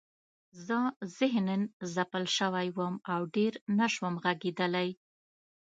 زه 0.65 0.79
ذهناً 1.17 1.57
ځپل 1.93 2.25
شوی 2.37 2.67
وم 2.77 2.95
او 3.13 3.21
ډېر 3.35 3.53
نشوم 3.79 4.13
غږېدلی 4.23 4.89